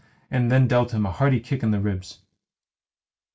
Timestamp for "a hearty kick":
1.05-1.61